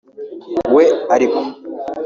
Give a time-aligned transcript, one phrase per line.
[0.75, 0.81] we
[1.15, 1.39] ariko